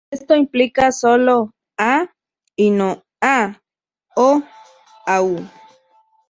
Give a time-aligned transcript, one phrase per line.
[0.09, 2.09] Esto implica sólo "a"
[2.55, 3.61] y no "á"
[4.15, 4.41] o
[5.05, 5.45] "au".